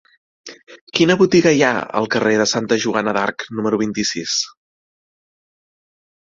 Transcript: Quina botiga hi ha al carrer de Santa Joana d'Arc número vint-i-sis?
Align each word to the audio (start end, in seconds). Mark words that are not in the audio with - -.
Quina 0.99 1.17
botiga 1.19 1.51
hi 1.57 1.61
ha 1.67 1.69
al 1.99 2.09
carrer 2.15 2.31
de 2.39 2.47
Santa 2.53 2.79
Joana 2.85 3.13
d'Arc 3.19 3.45
número 3.61 3.81
vint-i-sis? 3.83 4.39